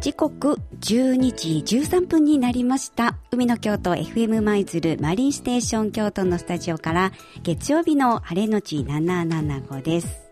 [0.00, 3.16] 時刻12時13分になりました。
[3.32, 10.30] 海の京都 FM 舞鶴マリンステーション京都のスタジオから月曜日の晴れのち775です。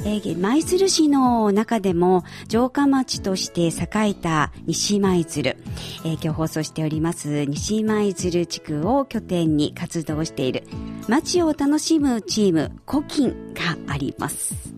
[0.00, 5.56] えー、舞鶴市の中でも城下町として栄えた西舞鶴、
[6.04, 10.64] えー、今日放送しております西舞鶴地区を拠点に活動している
[11.08, 14.75] 街を楽しむチームコキンがあります。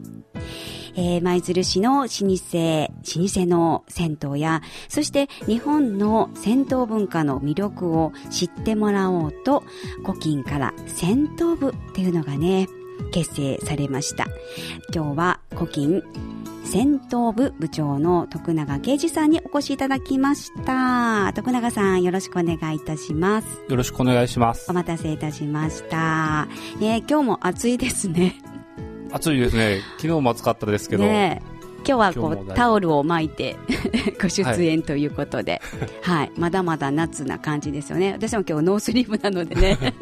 [0.99, 9.63] えー、舞鶴市の老舗、老舗の銭湯や、そして日本の銭湯文化の魅力を知ってもらおうと、
[10.05, 12.67] 古今から銭湯部っていうのがね、
[13.13, 14.27] 結成されました。
[14.93, 16.03] 今日は古今
[16.65, 21.33] 戦闘部部長の徳永啓二さんにお越しいただきました。
[21.33, 23.47] 徳永さん、よろしくお願いいたします。
[23.69, 24.67] よろしくお願いします。
[24.69, 26.49] お待たせいたしました。
[26.81, 28.58] ね、今日も暑いですね。
[29.13, 29.81] 暑いですね。
[29.97, 31.05] 昨日も暑かったですけど。
[31.05, 31.43] ね
[31.87, 33.57] 今日はこうタオルを巻いて
[34.21, 35.63] ご出演ということで、
[36.03, 38.13] はい、はい、まだまだ夏な感じですよね。
[38.13, 39.79] 私も今日ノースリーブなのでね、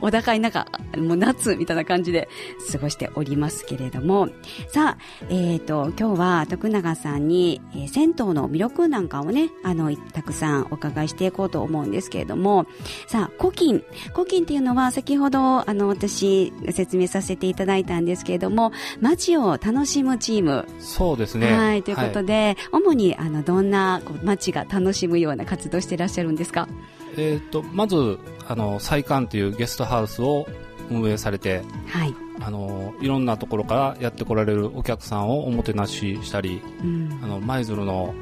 [0.00, 0.66] お高い中、
[0.96, 2.28] もう夏みたいな感じで
[2.72, 4.28] 過ごしておりますけれども、
[4.68, 12.66] さあ、えっ、ー、と、今日は徳永さんに、えー、銭湯の魅力なんかをね、あの、たくさんお伺いしていこうと思うんですけれども、
[13.06, 13.82] さあ、古今。
[14.14, 20.66] 古今っていうのは先ほど、あの、私、説明させていただいたんですけれども、街を楽しむチーム。
[20.78, 21.52] そうですね。
[21.52, 26.68] はい、ということで、はい、主に、あの、どんな街が楽しむような活動していらっしゃるんですか？
[27.16, 30.46] えーと、まずあの再館というゲストハウスを
[30.90, 38.14] 運営されて、はい、あのいろんなところからやってこられるお客さんをおもてなししたり、うん、あの舞鶴の、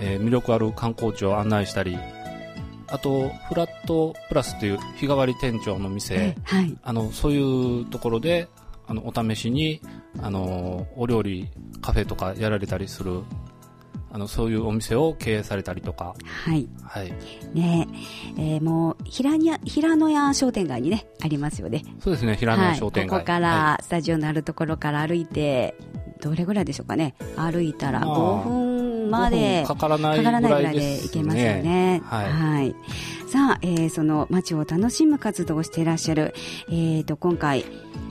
[0.00, 1.98] えー、魅力ある観光地を案内したり
[2.88, 8.48] あとフラットプラスという日替わり店長の店、はい、あのそういうところで
[8.86, 9.80] あのお試しに
[10.20, 11.48] あのお料理
[11.80, 13.22] カフェとかやられたりする
[14.14, 17.12] あのそういうお店を経営されたりとか、はい、はい、
[17.54, 17.88] ね
[18.36, 21.82] えー、もう平に平野屋商店街にねありますよね。
[21.98, 25.74] そうですね、平野屋商店街、はい、ここからスタジオのあるところから歩いて、
[26.20, 32.02] どれぐらいでしょうかね、歩いたら5分までかからないぐらいで行けますよね。
[32.04, 32.74] はい、はい。
[33.28, 36.34] さあ、えー、その街を楽しむ活動をしていらっしゃる、
[36.68, 37.64] えーと、今回、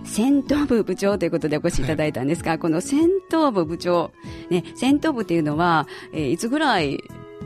[0.04, 4.12] 戦闘部部長ということでお越しいただいたんですが、はい、この戦闘部部長、
[4.50, 7.04] ね、戦闘部っていうのは、えー、いつぐらい、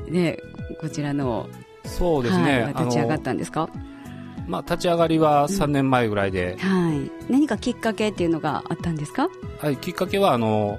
[0.08, 0.38] ね、
[0.80, 1.48] こちらの、
[1.86, 3.70] そうですね、はい、立ち上がったんですか？
[4.48, 9.28] まあ、立ち上がりは3年前ぐらいで、うん、はい、何かきっかけっていうのがあったんですか、
[9.60, 10.78] はい、きっかけはあの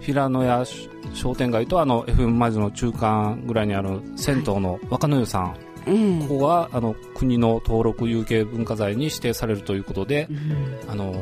[0.00, 0.64] 平野屋
[1.14, 10.34] 商店街とあの FM マイズの中間ぐらいにある銭湯の若野湯さんここがあの国の登録有形文化財に指定されるということで、う
[10.86, 11.14] ん、あの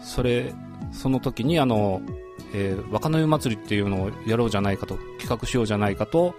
[0.00, 0.52] それ
[0.92, 2.00] その時にあの、
[2.54, 6.34] えー、若乃湯祭りっていうのをやろうじゃないかと企画しようじゃないかと、はい、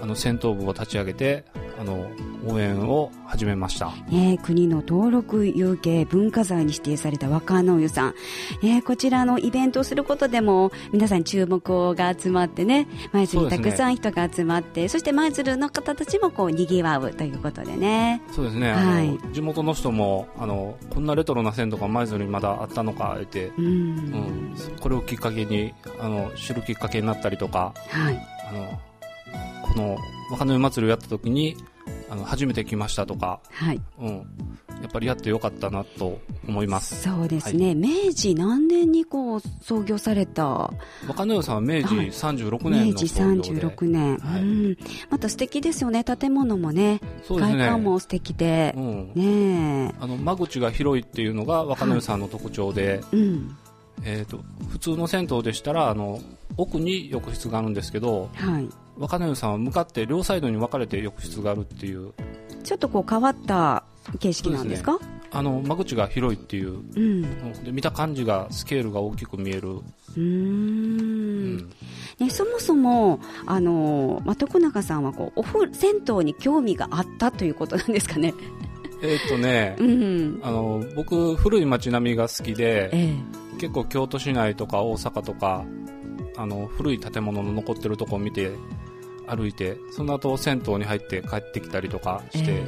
[0.00, 1.44] あの戦闘部を立ち上げて
[1.78, 2.10] あの
[2.46, 8.14] 応援を始めました、ね、国の登録有形文化財に指定された若野湯さん、
[8.62, 12.86] ね、こちらのイベントをすることでも皆さん注目が集まってね。
[13.12, 18.22] 舞鶴にたくさん人が集まってそ,、して舞鶴の方たちもこうにぎわうということでね。
[18.32, 28.78] そうですね、はい、地元の人もあのこんなレトロな線とか舞鶴にまだあったのかって、うん、うん、これをきっかけにあの知るきっかけになったりとか、はい、あの
[29.74, 29.98] この
[30.30, 31.56] 若野祭りをやった時に
[32.08, 33.80] あの初めて来ましたとか、はい。
[33.98, 37.02] うん、やっぱりやってよかったなと思います。
[37.02, 40.70] そうですね、はい、明治何年にこう創業された？
[41.08, 44.78] 若野さんは明治36年の創業で、明治36年、はい、うん、
[45.10, 46.04] また素敵ですよね。
[46.04, 47.00] 建物もね。
[47.22, 47.58] そうですね。
[47.58, 53.56] 外観も素敵で、うん、ねあの間口が広いっていうのが若野さんの特徴で、はい、うん。
[54.02, 56.20] えーと、普通の銭湯でしたらあの
[56.56, 58.68] 奥に浴室があるんですけど、はい、
[58.98, 62.12] 若乃湯さんは向かって両サイドに分かれて浴室があるっていう。
[62.62, 63.84] ちょっとこう変わった
[64.20, 64.98] 形式なんですか、ね、
[65.32, 67.22] あの間口が広いっていう、うん、
[67.62, 69.80] で見た感じがスケールが大きく見える。
[70.16, 78.32] うん、ね、そもそもあの、まあ、徳永さんはこうお風銭湯に興味があったということなんですかね？
[79.02, 83.14] えっとね、うん、あの僕古い街並みが好きで、ええ、
[83.60, 85.64] 結構京都市内とか大阪とか
[86.38, 88.52] あの古い建物の残ってるとこを見て
[89.26, 92.64] 歩いてその後銭湯に入って帰ってきたりとかして、え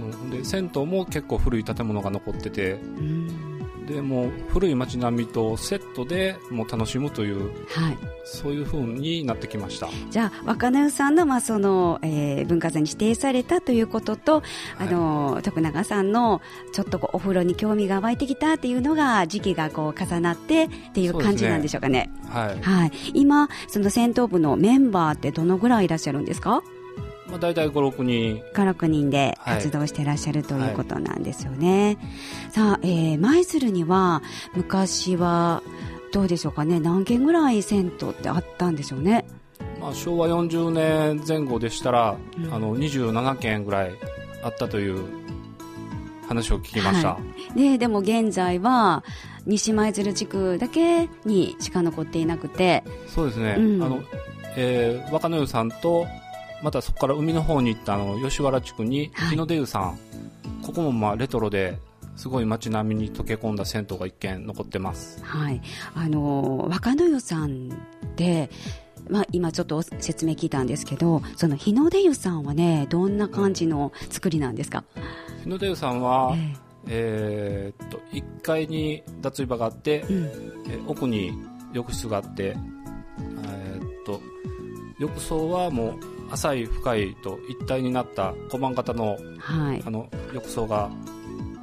[0.00, 9.88] ー、うん、で銭湯も結構古い建物が残ってて、うん、でも古い街並みとセットでもう楽しむという、はい、そういうふうになってきました。
[10.10, 14.42] じゃあ若菜さんの,、まあそのえー、文化財に指定されたということと、
[14.78, 16.40] あの、はい、徳永さんの
[16.72, 21.92] ちょっとこうお風呂に興味が湧いてきたっていうのが時期がこう重なってっていう感じなんでしょうかね。
[21.92, 22.10] ね。
[22.28, 26.62] はい、はい、今その戦闘部のメンバーってどのぐらいいらっしゃるんですか？
[27.28, 28.42] まあ、大体5、6人。
[28.54, 31.96] 5、6人で活動していらっしゃる、はい、ということなんですよね。
[32.50, 34.22] さあ、えー、舞鶴には
[34.54, 35.62] 昔は
[36.12, 36.78] どうでしょうかね。
[36.78, 39.24] 何軒ぐらい銭湯ってあったんでしょうね、
[39.80, 43.94] まあ、昭和40年前後でしたら、うん、あの27軒ぐらい
[44.42, 45.04] あったという
[46.28, 47.20] 話を聞きました、は
[47.56, 49.04] い、ででも現在は
[49.46, 52.84] 西舞鶴地区だけにしか残っていなくて。
[53.08, 54.02] そうですね、うん、あの
[54.54, 56.06] えー、若野湯さんと
[56.62, 61.78] またそこから海の方に行ったあの吉原地区に日の出湯さん、はい、ここもまあレトロで
[62.16, 65.22] すごい街並みに溶け込んだ銭湯が一軒残ってます。
[65.24, 65.60] はい。
[65.94, 67.68] あの、若野湯さん
[68.16, 68.50] で、
[69.08, 74.84] まあ、今ちょっと説明聞いたんですけど、その日の出湯さんはね、どんな感じの作りなんですか？
[75.42, 76.56] 日の出湯さんは、えー、
[76.86, 80.24] えー、っと、1階に脱衣場があって、うん、
[80.70, 81.32] え奥に
[81.72, 82.56] 浴室があって、
[83.44, 84.20] えー、っと、
[85.00, 90.90] 浴槽はもう浅い深いと一体になった小判型の,、はい、あの浴槽が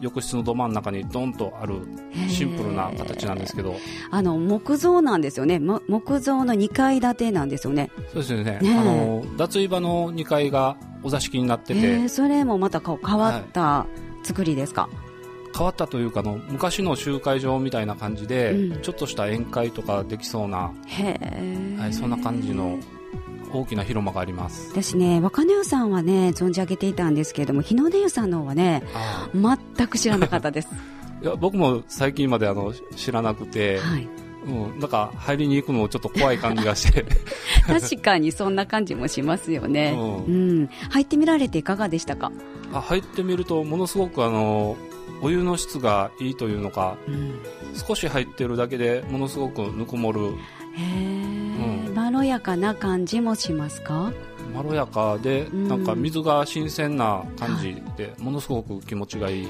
[0.01, 1.81] 浴室のど真ん中にドンとある
[2.27, 3.75] シンプルな形なんですけど。
[4.11, 5.59] あの木造なんですよね。
[5.59, 7.91] 木造の2階建てなんですよね。
[8.13, 8.43] そうですね。
[8.43, 13.85] ねあの脱衣場の2階がお座敷になってて、それもまた変わった
[14.23, 15.09] 作りですか、はい
[15.55, 20.71] 変わったというかの昔の集会場みたいな感じで、うん、ちょっとした宴会とかできそうな、
[21.77, 22.77] はい、そんな感じの
[23.51, 24.69] 大きな広間があります。
[24.71, 28.83] 私ね若根湯さんはね存じ上げていたんですけれども日の出湯さんの方はね
[29.33, 30.69] 全く知らなかったです。
[31.21, 34.07] いや僕も最近まであの知らなくて、はい。
[34.45, 37.05] うん、なんか入りに行くのもちょっと怖い感じがして。
[37.67, 42.31] 確かにそんな感じもしますよね、 うん、うん、入ってみられていかがでしたか？
[42.73, 44.77] あ入ってみるとものすごくあの
[45.21, 47.39] お湯の質がいいというのか、うん、
[47.73, 51.18] 少し入ってるだけでものすごくぬくもるうん、
[52.09, 54.11] まろやかな感じもしますか？
[54.51, 59.47] まろやかで、うん、なんか水が新鮮な感じで、ものすごく気持ちがいい。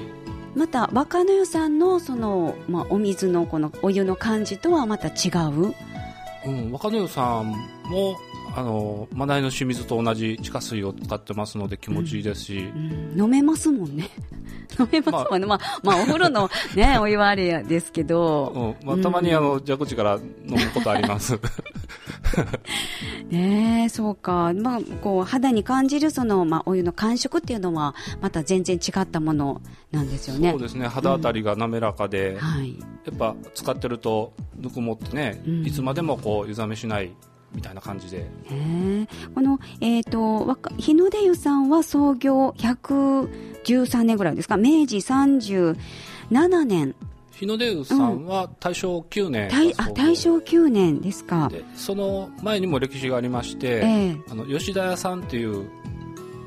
[0.54, 5.74] また若野湯さんのその、まあ、お水のこのお湯の感じとはまた違う、
[6.44, 7.52] うん、若野湯さん
[7.88, 8.18] も
[8.56, 14.08] あのマダイの清水と同じ地下水を使ってますので気持ちいいですし、うんうん、飲めますもんね。
[14.78, 20.14] 飲めますもんね、まあ、まあ、お風呂のね お湯はあれですけど、うんまあ、たまにあの蛇口から
[20.46, 21.38] 飲むことあります
[23.30, 29.60] ねそうか、まあ、こう肌に感じるその、まあ、お湯の感触っていうのはまた全然違ったもの
[29.90, 30.50] なんですよね。
[30.50, 30.86] そうですね。
[30.86, 37.12] 肌当たりが滑らかで、はい、やっぱ使ってるとぬくもってね、いつまでもこう湯冷めしない
[37.54, 38.26] みたいな感じで。
[39.34, 46.94] この、えっ、ー、と、日の出湯さんは創業113年ぐらいですか、明治37年。
[47.40, 51.48] 日の出湯さんは大正9年、うん、あ大正9年ですか。
[51.48, 55.70] でその前にも歴史がありまして、えー、あの吉田屋さんという、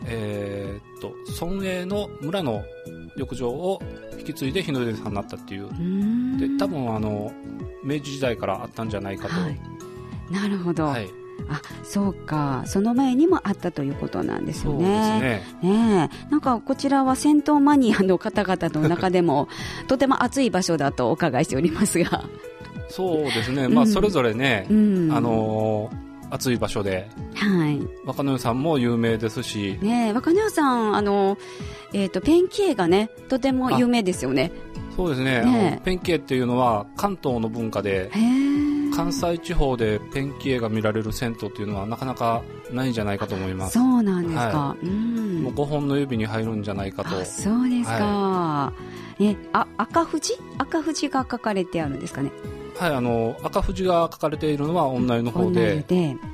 [0.05, 2.63] えー、っと村営の村の
[3.17, 3.81] 浴場を
[4.19, 5.67] 引き継いで日の出さんになったっていう。
[6.39, 7.33] で多分あの
[7.83, 9.59] 明治時代からあったんじゃないかと、はい。
[10.31, 11.09] なるほど、はい、
[11.49, 12.63] あそうか。
[12.65, 15.41] その前にもあったということなんですよね。
[15.61, 19.47] ねねなんかこちらは戦闘マニアの方々の中でも
[19.87, 22.23] とても熱い場所だとお伺いしておりますが。
[22.89, 31.39] そうですね、まあ、それぞれね、うん、あのー、暑い場所で、はい、若野さんも有名ですし、ね、若野さん、あの
[31.93, 34.51] えーと、ペンキ絵がねとても有名ですよね。
[34.95, 35.43] そうですね。
[35.43, 38.11] ねペンキ絵っていうのは関東の文化で。
[38.95, 43.73] 関西地方でペンキ絵が見られる銭湯っていうのはなかなかないんじゃないかと思います。
[43.73, 45.43] そうなんですか、はい、うん。
[45.43, 47.09] もう5本の指に入るんじゃないかと。
[47.25, 48.73] そうですか、は
[49.19, 50.37] い、えあ赤富士？
[50.57, 52.31] 赤富士が書かれてあるんですかね？
[52.77, 55.85] はい、あの赤富士が書かれているのは女湯の方で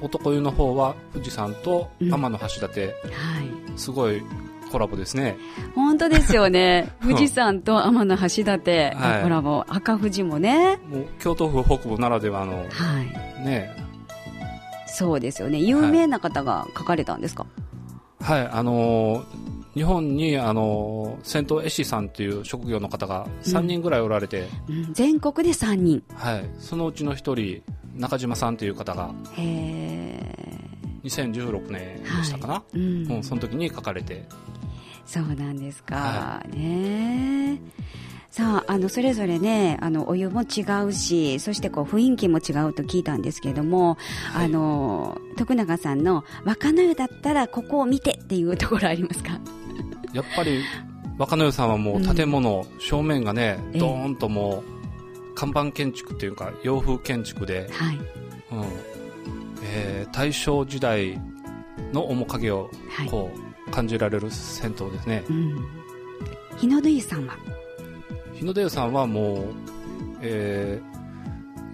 [0.02, 2.94] 男湯の方は富士山と天橋立、うん、はい、
[3.76, 4.22] すごい
[4.70, 5.38] コラボですね。
[5.76, 6.94] 本当ですよね。
[7.02, 10.80] 富士山と天橋立のコラボ、はい、赤富士もね。
[10.90, 12.64] もう京都府北部ならではの、は
[13.42, 13.76] い、ね。
[14.88, 15.60] そうですよね。
[15.60, 17.46] 有名な方が書かれたんですか？
[18.22, 19.26] はい、はい、あのー、
[19.76, 27.64] 日本にあの銭湯絵師さんという職業の方が3人ぐらいおられて、うん、全国で3人、はい、そのうちの1人
[27.96, 29.12] 中島さんという方が
[31.04, 34.26] 2016年でしたかな、はい、うん、うん、その時に書かれて
[35.10, 37.60] そうなんですか、はい、ね。
[38.30, 43.98] さあ、あの、それぞれね、あの、お湯も違うし、そしてこう、雰囲気も違うと聞いたんですけども、
[44.32, 49.40] はい、あの、徳永さんの、若の湯だったらここを見てっていうところありますか？
[50.14, 50.62] やっぱり、
[51.18, 54.64] 若の湯さんはもう建物、うん、正面がね、ドーンとも
[55.32, 57.96] う、看板建築っていうか、洋風建築で、はい。
[57.96, 58.04] うん。
[59.64, 61.20] えー、大正時代
[61.94, 62.70] の面影を、
[63.10, 65.24] こう、感じられる銭湯ですね。
[65.30, 65.68] うん。
[66.58, 67.38] 日の出湯さんは？
[68.34, 69.44] 日の出湯さんはもう、
[70.22, 70.82] え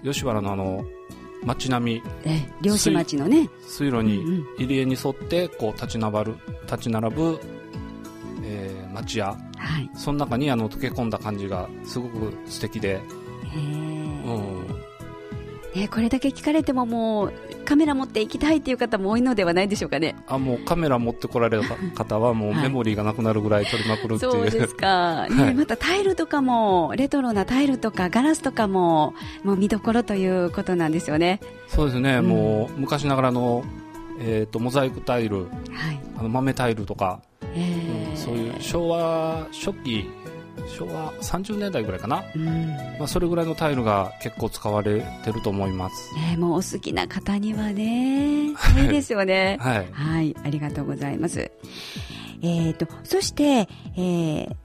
[0.02, 0.84] ー、吉原のあの、
[1.44, 3.48] 街並み、え漁師町のね。
[3.66, 7.40] 水路に、入り江に沿ってこう立ち並ぶ立ち並ぶ、
[8.42, 13.00] えー、町屋、はい、その中にあの溶け込んだ感じがすごく素敵で、へ
[13.54, 14.65] うん
[15.76, 17.32] ね、これだけ聞かれてももう
[17.66, 20.16] カメラ持って行きたいっていう方も多いのではないでしょうかね。
[20.26, 21.64] あもうカメラ持ってこられる
[21.94, 29.12] 方はもうメモリーがなくなるぐらい撮りまくるっていう、そうですか、 ね、はい、またタイルとかもレトロなタイルとかガラスとかも
[29.44, 31.40] もう見どころということなんですよね。
[31.68, 33.62] そうですね、うん、もう昔ながらの、
[34.18, 35.48] えーと、モザイクタイル、はい、
[36.18, 37.20] あの豆タイルとか、
[37.54, 40.08] えー、うん、そういう昭和初期
[40.76, 42.66] 昭和30年代ぐらいかな、うん、
[42.98, 48.46] まあ、それぐらいのタイルが結構使われてると思います、ね、もうお好きな方にはね
[48.80, 49.58] いいですよね。
[49.60, 51.50] はい、はい、ありがとうございます。
[52.42, 54.56] えーと、そして、えー、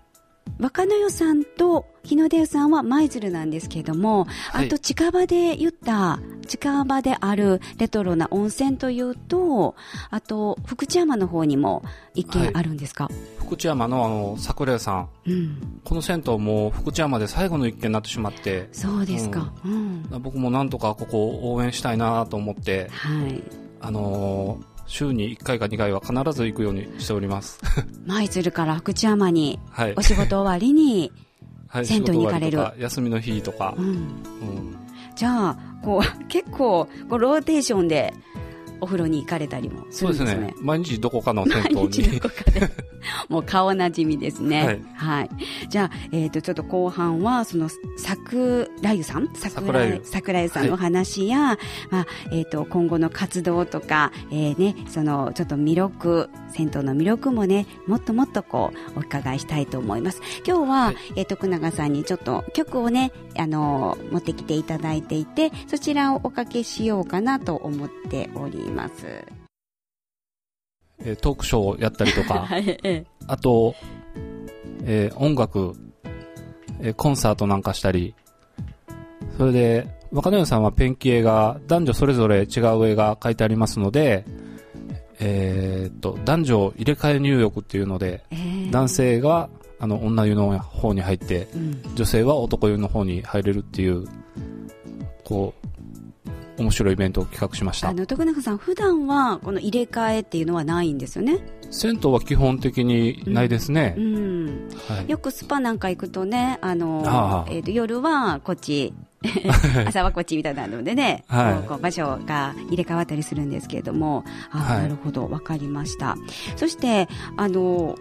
[0.60, 6.20] 若乃湯さんと日の出湯さんは舞鶴なんですけれども、はい、あと近場で言った
[6.58, 9.76] 近場であるレトロな温泉というと
[10.10, 18.70] あと福知山の方にも一軒あるんですか、はい、福知山のあの桜屋さん、うん、この銭湯も福知山で最後の一軒になってしまって。
[18.72, 23.44] そうですか、うん、僕もなんとかここを応援したいなと思って、はい、
[23.80, 27.62] あのー週に1回か2回は必ず行くようにしております。
[28.06, 29.58] 舞鶴から福知山に、
[29.96, 31.14] お仕事終わりに、
[31.84, 34.76] 銭湯に行かれる、はい、休みの日とか、うん、うん、
[35.16, 38.14] じゃあこう 結構こうローテーションで
[38.80, 40.32] お風呂に行かれたりもするんですね。
[40.32, 40.56] そうですね。
[40.62, 42.22] 毎日どこかの銭湯に。
[43.32, 44.66] もう顔なじみですね。
[44.66, 44.82] はい。
[44.94, 45.30] はい。
[45.70, 49.30] じゃあ、えっ、ー、と、ちょっと後半は、その、桜湯さん？
[49.34, 50.02] 桜湯。
[50.04, 51.58] 桜湯さんの話や、はい、
[51.90, 60.22] まあ、えっ、ー、と、今後の活動とか、えー、ね、その、ちょっと魅力、銭湯の魅力もね、もっともっとこう、お伺いしたいと思います。
[60.46, 69.41] 今日は、はい、えっ、ー、と、徳永さんにちょっと曲をね、あの持ってきていただいていて、そちらをおかけしようかなと思っております。
[71.06, 73.76] えー、トークショーをやったりとか、 はい、あと、
[74.84, 75.74] えー、音楽、
[76.80, 78.16] えー、コンサートなんかしたり、
[79.38, 84.26] それで、若野さんはペンキ絵が男女それぞれ違う絵が描いてありますので、
[85.20, 94.06] えー、っと、男女入れ替え入浴っていうので、えー、男性があの女湯の方に入って、うん、女性は男湯の方に入れるっていう、
[95.24, 95.68] こう、
[96.58, 97.90] 面白いイベントを企画しました。
[97.90, 101.40] あの徳永さん普段はこの入れ替えっていうのはないんですよね？
[101.70, 104.16] 銭湯は基本的にないですね、うん。
[104.16, 108.94] うんはい、よくスパなんか行くとねあのえーと、夜はこっち。
[109.86, 116.18] 朝はこっちみたいなのでね、はい、こう場所が入れ替わったりするんですけれども、あ、はい、なるほど、わかりました。
[116.56, 117.96] そして、あの、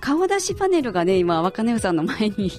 [0.00, 2.50] 顔出しパネルがね、今、若根さんの前に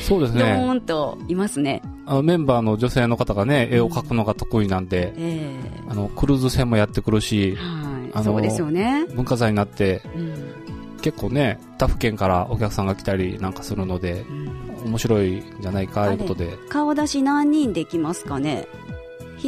[0.00, 0.40] そうですね。
[0.40, 1.82] ドーンといますね。
[2.06, 9.06] あのメンバーの女性の方がね、絵を描くのが得意なんで、えー、あの、クルーズ船もやってくるし、はい、あのそうですよね。
[9.14, 16.58] 文化財になって、うん、結構ね、他府県からお客さんが来たりなんかするので、うん、面白いんじゃないかということで。
[16.68, 18.66] 顔出し何人できますかね？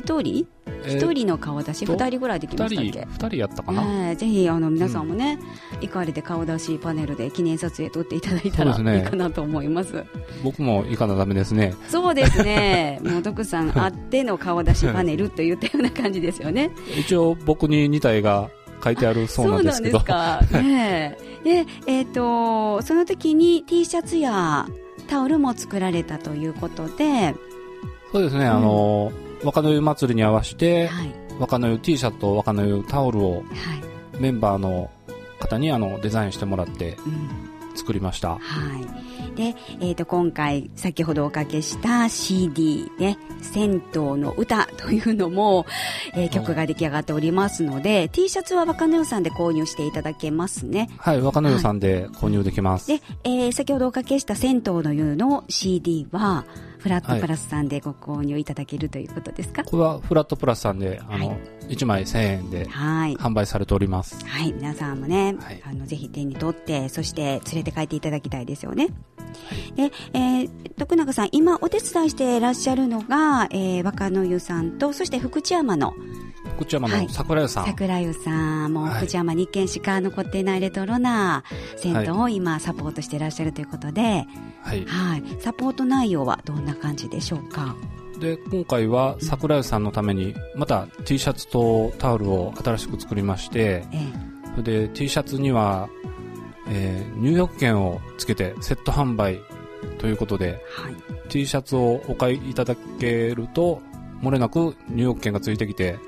[0.01, 0.47] 一人？
[0.87, 3.07] 一人の顔出し、二人ぐらいできましたっけ？
[3.09, 5.39] 二人やったかな、えー、ぜひあの皆さんもね、
[5.75, 10.05] うん、行かれて顔出しパネルで記念撮影撮っていただいたら、ね、いいかなと思います。
[10.43, 11.75] 僕も行かなダメですね。
[11.89, 13.01] そうですね。
[13.05, 16.71] もう徳さんあっての顔出しパネルといったような感じですよね。
[16.99, 18.51] 一応僕に2体が
[18.83, 20.01] 書いてあるそうなんですけど。
[20.01, 24.67] そうなんですか、ね、で、えーと、その時に T シャツや
[25.09, 27.35] タオルも作られたということで。
[28.13, 29.13] そうですね、うん、あの
[29.45, 33.45] 若の湯祭りに合わせて、はい、若の湯 T シャツと若の湯タオルを、
[34.19, 34.91] メンバーの
[35.39, 36.97] 方にあのデザインしてもらって
[37.75, 38.33] 作りました。
[38.33, 39.15] うん、はい。
[39.35, 45.67] で、えー、と今回先ほどおかけした CD で「銭湯の歌」というのも、
[46.15, 50.89] えー、曲が出来上がっておりますので、T シャツは若野さんで購入していただけますね。
[50.99, 56.45] はい若野さんで購入できます、はい、で、えー、先ほどおかけした「銭湯の湯」の CD は
[56.85, 61.39] フラットプラスさんでご購入いただけるということですか、これはフラットプラスさんで、あの、はい、
[61.71, 64.23] 1枚1000円で販売されております。
[64.27, 68.89] はい、皆さんもね、はい、あのぜひ手に取って、そして連れて帰っていただきたいですよね。
[69.77, 75.95] で、えー、徳永さん、今お手伝いしていらっしゃるのが、えー、若野湯さんと、そして福知山の
[76.55, 78.73] 福知山の桜湯さん、はい、桜湯さん。
[78.73, 81.45] もう福知山2軒しか残っていないレトロな
[81.77, 84.25] 銭湯を今サポートしていらっしゃるということで、
[84.63, 87.75] はい、はい、サポート内容はどんな感じでしょうか？
[88.21, 94.13] で今回は桜井さんのためにまた T シャツとタオルを新しく作りまして、え
[94.59, 95.89] え、で T シャツには、
[96.69, 99.41] えー、入浴券をつけてセット販売
[99.99, 100.95] ということで、はい、
[101.29, 103.83] T シャツをお買いいただけると
[104.23, 105.99] 漏れなく入浴券がついてきて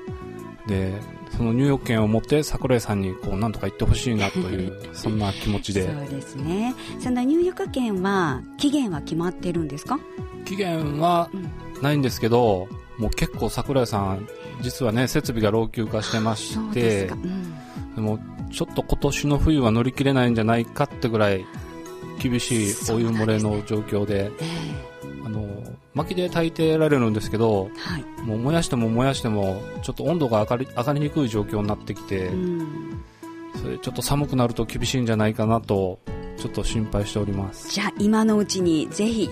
[0.67, 0.93] で
[1.35, 5.85] その入浴券を持って桜井さんにこうなんとか言ってほしいなという そんな気持ちで。
[5.85, 6.75] そうですね。
[6.99, 9.99] その入浴券は期限は決まってるんですか？
[10.45, 11.29] 期限は
[11.81, 14.27] ないんですけど、うん、もう結構桜井さん
[14.61, 18.19] 実はね設備が老朽化してまして、うん、でも
[18.51, 20.35] ちょっと今年の冬は乗り切れないん。
[20.35, 21.45] じゃないかってぐらい
[22.19, 24.96] 厳しいお湯漏れの状況で、あの
[25.97, 32.31] 薪で炊いてられるんですけど、はい、もう燃やしても燃やしてもちょっと温度が上がり上がりにくい状況になってきて、
[33.61, 35.99] それちょっと寒くなると厳しいんじゃないかなと
[36.37, 37.71] ちょっと心配しております。
[37.71, 39.29] じゃあ今のうちにぜひ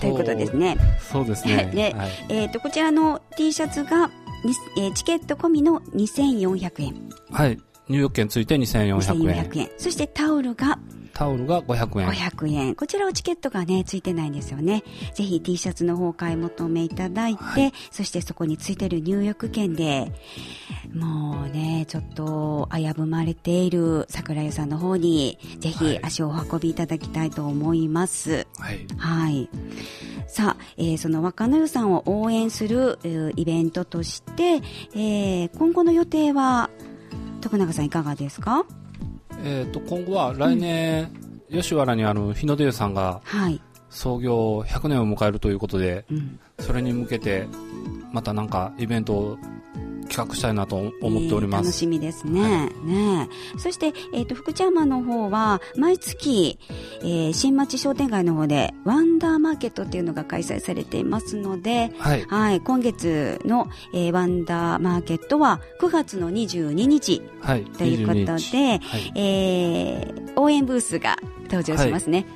[0.00, 0.76] ということですね。
[1.00, 1.70] そうですね。
[1.74, 4.10] で、はい、えーと、こちらの T シャツが、
[4.76, 6.94] えー、チケット込みの2400円。
[7.30, 7.58] はい。
[7.88, 9.70] 入浴券ついて2400円 ,2400 円。
[9.78, 10.78] そしてタオルが
[11.16, 12.08] タオルが500円。
[12.10, 12.74] 500円。
[12.74, 14.84] こちらはチケットがね、ついてないんですよね。
[15.14, 20.12] ぜひ T シャツの方買い求めいただいて、はい、そしてそこについてる入浴券で、
[20.94, 28.46] もうね、ちょっと危ぶまれている桜湯さんの方に、ぜひ足をお運びいただきたいと思います。
[28.58, 28.86] はい。
[28.98, 29.48] はい。
[30.28, 32.98] さあ、えー、その若野湯さんを応援する
[33.36, 34.60] イベントとして、
[34.94, 36.68] えー、今後の予定は、
[37.40, 38.66] 徳永さんいかがですか？
[39.48, 41.08] えーと、今後は来年、
[41.50, 43.22] うん、吉原にある日の出湯さんが
[43.90, 46.04] 創業100年を迎えるということで、
[46.58, 47.46] それに向けて
[48.12, 49.38] またなんかイベントを
[50.06, 51.64] 企画したいなと思っております。
[51.64, 52.42] 楽しみですね。
[52.42, 56.58] はい、ねそして、えっ、ー、と、福知山の方は、毎月、
[57.00, 62.24] えー、新町商店街の方で、ワンダーマーケットっていうのが開催されていますので、はい。
[62.26, 67.22] はい、今月の、えー、ワンダーマーケットは、9月の22日。
[67.40, 67.64] はい。
[67.64, 72.26] ということで、はい、えー、応援ブースが登場しますね。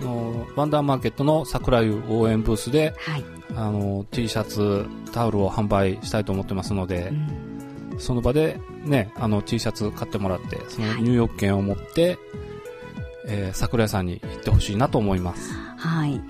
[0.00, 3.24] のワンダーマーケットの桜湯応援ブースで、はい、
[3.58, 7.08] あの T シャツ、タオルを販売したいと思ってますので、
[7.92, 12.18] うん、その場で、ね、あの T シャツ買ってもらってその入浴券を持って、はい、
[13.26, 15.52] えー、桜屋さんに行ってほしいなと思います。
[15.76, 16.20] はい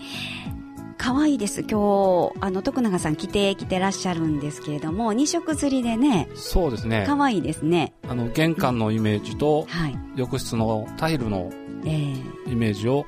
[1.01, 1.61] 可愛いです。
[1.61, 6.29] 今日、あの、徳永さん着てきてらっしゃるんですけれども、二色釣りでね。
[6.35, 7.05] そうですね。
[7.07, 7.95] 可愛いですね。
[8.09, 11.53] あの、玄関のイメージと、はい、浴室のタイルの
[11.85, 13.07] イメージを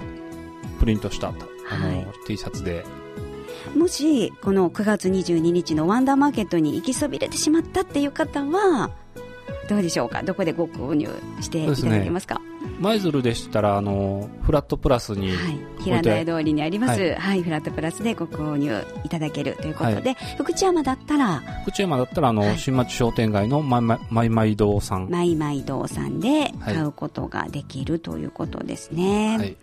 [0.78, 2.86] プリントした、あの、はい、T シャツで
[3.76, 8.90] もしこの9月22日のワンダーマーケットに行きそびれてしまったっていう方は
[9.68, 10.24] どうでしょうか？
[10.24, 11.08] どこでご購入
[11.40, 12.40] していただけますか？
[12.80, 21.40] 舞鶴でしたらあのフラットプラスに、はい、平台通りにあります、はい、はい、フラットプラスでご購入いただけるということで、はい、福知山だったら？
[21.62, 25.08] 福知山だったらあの、新町商店街のマイマイマイ堂さん。
[25.08, 29.56] マイマイ堂さんで買うことができるということですね、はい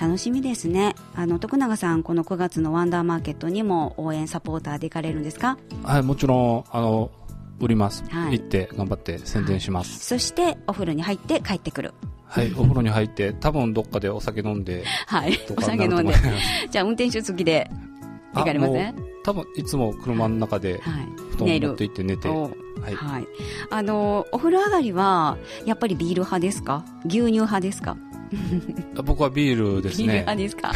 [0.00, 0.94] 楽しみですね。
[1.14, 5.58] あの徳永さんこの9月のワンダーマーケットにも応援サポーターで行かれるんですか？
[5.82, 7.10] はいもちろんあの
[7.58, 11.92] 売ります、はい、行って頑張って宣伝します、はい、そしてお風呂に入って帰ってくる。
[12.24, 16.14] はい、お風呂に入って、多分どっかでお酒飲んで、はい、お酒飲んで、
[16.70, 17.68] じゃあ運転手付きで
[18.34, 20.80] 行かれません多分いつも車の中で、
[21.32, 22.48] 布団を持って行って寝て、は
[22.88, 23.26] い、はい、
[23.68, 26.84] あのお風呂上がりはやっぱりビール派ですか？
[27.04, 27.96] 牛乳派ですか？
[29.04, 30.06] 僕はビールですね。
[30.06, 30.72] ビール派ですか？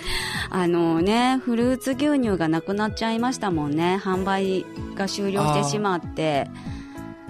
[0.50, 4.00] あのね、フルーツ牛乳がなくなっちゃいましたもんね。
[4.02, 4.64] 販売
[4.94, 6.48] が終了してしまって。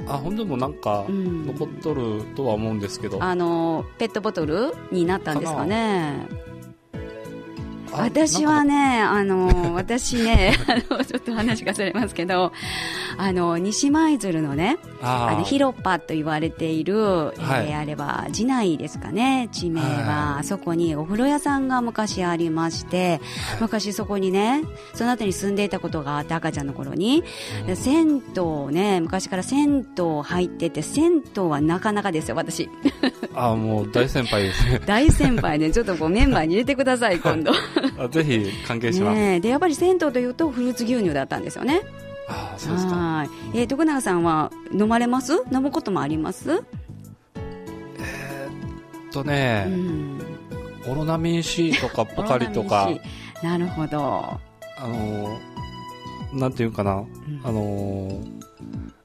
[0.06, 3.22] あ、ほんでもなんか、残っとるとは思うんですけど。
[3.22, 6.26] あの、ペットボトルになったんですかね。
[7.96, 12.52] 私はね、あの、私ね、 あの、ちょっと話がそれますけど、
[13.16, 23.20] あの、西舞鶴のね、あの、広場と言われている、はい、えー、あれは、寺内ですかね、地名は、あそこにお風呂屋さんが昔ありまして、
[23.60, 24.62] 昔そこにね、
[24.94, 27.22] その後に住んでいたことがあって赤ちゃんの頃に、
[27.68, 32.68] うん、銭湯ね、昔から銭湯入ってて、銭湯はなかなかですよ、私。
[33.34, 34.64] ああ、もう大先輩です。
[34.64, 34.80] ね。
[34.86, 37.52] 大先輩で、ちょっとこうメンバーに入れてください、今度。
[37.98, 41.82] あぜひ関係します、ね、でやっぱり銭湯というとフルーツ牛乳だったんですよね。
[42.28, 43.26] あそうですか。
[43.54, 45.42] えー、徳永さんは飲まれます？
[45.52, 46.62] 飲むこともあります？
[47.98, 50.20] えー、っとね、うん、
[50.90, 52.88] オロナミン C とかポカリとか。
[53.42, 54.40] なるほど。
[54.76, 55.38] あの
[56.32, 57.06] なんていうかな、うん、
[57.44, 58.20] あの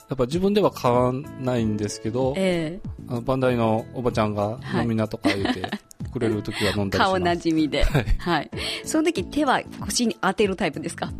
[0.10, 5.62] やっぱ自分では買わないんですけど、えー、あのバンダイのおばちゃんが飲みなとか言って、
[6.12, 7.10] くれる時は飲んだりします。
[7.13, 7.84] 顔なじみで。
[7.84, 8.06] はい。
[8.17, 8.50] はい。
[8.84, 11.12] その時手は腰に当てるタイプですか？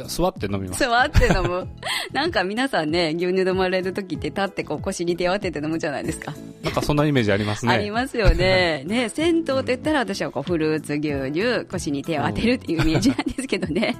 [0.00, 0.80] いや、座って飲みます。
[0.80, 1.68] 座って飲む。
[2.12, 6.34] なんか皆さんね、牛乳飲まれる時って立ってこう腰に手を当てて飲むじゃないですか。
[6.62, 7.72] なんかそんなイメージありますね。
[7.72, 8.84] ありますよね。
[8.88, 13.96] ね、銭湯って言ったら私はこうフルーツ牛乳、腰に手を当てるっていうイメージなんですけどね。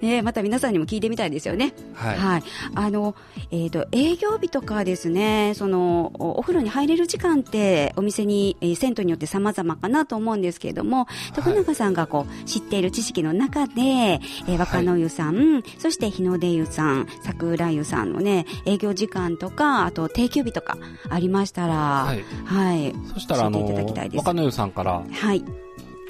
[0.00, 1.72] ね、また皆さんにも聞いてみたいですよね。
[1.94, 2.18] はい。
[2.18, 2.42] はい、
[2.74, 3.14] あの、
[3.50, 15.21] えっ、ー、と、営業日とかですね、その、お風呂に入れる時間ってお店に、えー、銭湯によって様々かなと思うんですけれども、徳永さんがこう知っている知識の中で、えー、若野湯さん、はい、
[15.78, 22.24] そして日の出湯さん、桜湯さんのね、営業時間とか、あと定休日とかありましたら、はい。
[22.44, 22.94] はい。
[23.14, 23.62] そしたら、あの、
[24.14, 25.44] 若野湯さんから、はい。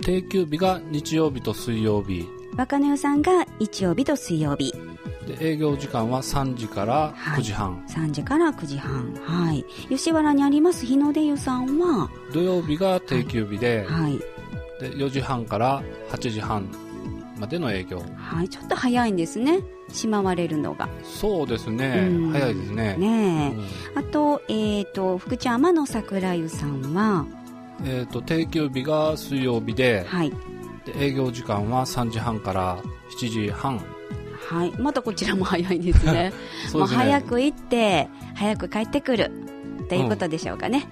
[0.03, 2.27] 定休日が日曜日と水曜日。
[2.57, 4.73] 若野湯さんが日曜日と水曜日。
[5.27, 14.19] で営業時間は3時から9時半、はい、3時から9時半はい吉原にあります日の出湯さんは土曜日が定休日で,、はい、
[14.81, 16.69] で4時半から8時半
[17.43, 19.59] までの営業はいちょっと早いんですね。
[19.91, 20.89] しまわれるのが。
[21.03, 22.97] そうですね、うん、早いですね。
[22.97, 23.53] ね、
[23.95, 27.27] うん、あと,、えーと、福知山の桜湯さんは、
[27.85, 30.31] えーと、定休日が水曜日で,、はい、
[30.87, 32.81] で営業時間は3時半から
[33.21, 33.85] 7時半。
[34.49, 36.13] はい、またこちらも早いですね。
[36.31, 36.33] ね、
[36.75, 39.33] もう早く行って早く帰ってくる。
[39.89, 40.87] ということでしょうかね、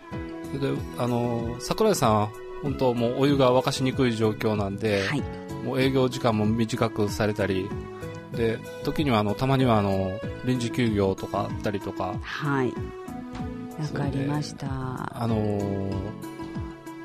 [0.53, 2.33] うん、であの桜井さん
[2.63, 5.23] 本当もうお湯が沸かしにくい状況なんで、はい、
[5.65, 7.69] もう営業時間も短くされたり
[8.33, 12.15] で時にはあのたまにはあの臨時休業とかあったりとか。
[12.23, 12.73] はい。
[13.81, 14.69] わかりました。
[14.69, 15.93] あのー、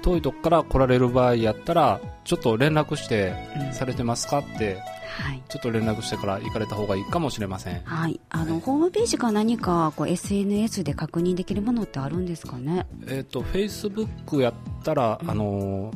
[0.02, 3.34] 遠いとこから来られる場合やったらちょっと連絡して
[3.72, 4.78] されてますかって、
[5.18, 12.86] はい、ちょっと連絡してから行かれた方がいいかもしれません、はい、あの、はい、ホームページか何かこう SNS で確認できるものってあるんですかね？
[13.08, 15.92] えっ、ー、とフェイスブックやったら、うん、あの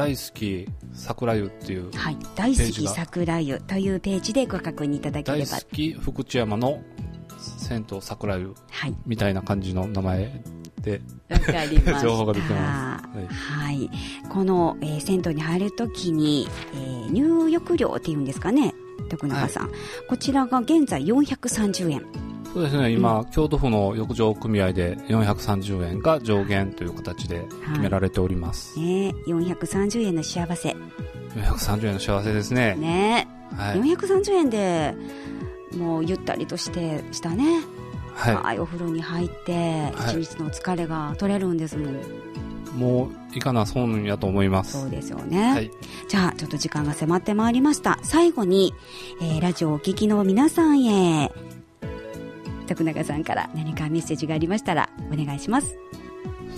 [0.00, 5.44] 大好き桜湯っていう、はい、大好き桜湯というページでご確認いただければ。
[5.44, 6.82] 大好き福知山の
[7.58, 8.54] 銭湯桜湯
[9.04, 10.42] みたいな感じの名前
[10.80, 13.08] でわかりま 情報が出てます。
[13.18, 13.90] はい、はい、
[14.30, 18.74] この、えー、銭湯に入るときに、えー、入浴料っていうんですかね、
[19.10, 19.72] 徳永さん、はい、
[20.08, 22.29] こちらが現在430円。
[22.52, 28.78] そうですね、今、うん、京都府の浴場組合で430円が上限という形で決められております。
[28.78, 30.76] はい、ね430円の幸せ。
[31.36, 32.74] 430円の幸せですね。
[32.74, 34.94] ね、はい、430円で
[35.76, 37.62] もうゆったりとしてしたね。
[38.14, 44.80] はい、お風呂に入って一日の疲れが取れるんですもん、はい、もういかな損やと思います。
[44.80, 45.70] そうですよね、はい、
[46.08, 47.98] じゃあちょっと時間が迫ってまいりました。
[48.02, 48.74] 最後に、
[49.22, 51.32] えー、ラジオをお聞きの皆さんへ
[52.70, 55.76] 徳永さんから何かメッセージがありましたらお願いします。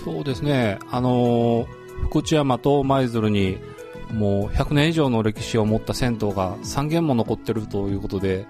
[0.03, 0.77] そうですね。
[0.91, 1.67] あの、
[2.03, 3.57] 福知山と舞鶴に
[4.13, 8.45] もう100年以上の歴史を持った銭湯が3軒も残ってるということで、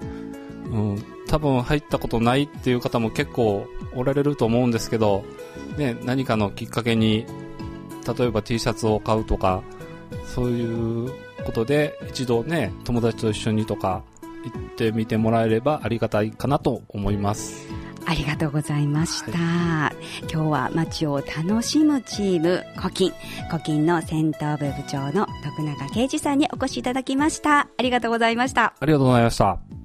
[0.65, 5.23] うん、多分入ったことないっていう方も結構おられると思うんですけど、
[5.77, 7.25] ね、何かのきっかけに、
[8.17, 9.63] 例えば T シャツを買うとか、
[10.25, 11.11] そういう
[11.45, 14.03] ことで一度ね、友達と一緒にとか
[14.43, 17.67] 行ってみてもらえればありがたいかなと思います。
[18.05, 19.37] ありがとうございました。
[19.37, 19.95] はい、
[20.31, 23.13] 今日は街を楽しむチーム、古今、
[23.49, 27.59] 古今の戦闘部部長の徳永啓二さんにお越しいただきました。
[27.59, 28.73] ありがとうございました。
[28.79, 29.82] ありがとうございました。